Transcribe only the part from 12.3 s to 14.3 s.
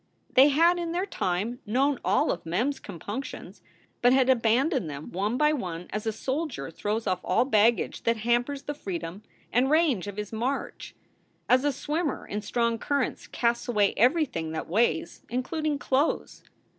strong currents casts away every